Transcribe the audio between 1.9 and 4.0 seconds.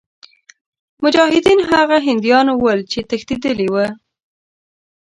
هندیان ول چې تښتېدلي وه.